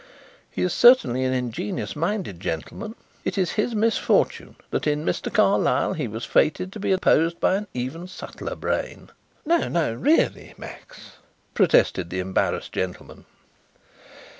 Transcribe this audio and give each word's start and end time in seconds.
"He 0.49 0.63
is 0.63 0.73
certainly 0.73 1.23
an 1.25 1.33
ingenious 1.33 1.95
minded 1.95 2.39
gentleman. 2.39 2.95
It 3.23 3.37
is 3.37 3.51
his 3.51 3.75
misfortune 3.75 4.55
that 4.71 4.87
in 4.87 5.05
Mr. 5.05 5.31
Carlyle 5.31 5.93
he 5.93 6.07
was 6.07 6.25
fated 6.25 6.73
to 6.73 6.79
be 6.79 6.91
opposed 6.91 7.39
by 7.39 7.53
an 7.53 7.67
even 7.75 8.07
subtler 8.07 8.55
brain" 8.55 9.11
"No, 9.45 9.67
no! 9.67 9.93
Really, 9.93 10.55
Max!" 10.57 11.17
protested 11.53 12.09
the 12.09 12.17
embarrassed 12.17 12.71
gentleman. 12.71 13.25